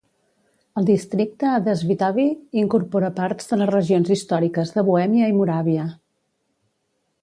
[0.81, 2.25] El districte de Svitavy
[2.63, 5.89] incorpora parts de les regions històriques de Bohèmia i Moràvia.